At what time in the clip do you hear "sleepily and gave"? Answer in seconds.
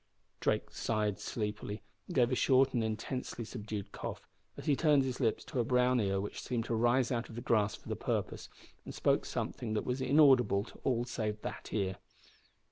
1.19-2.31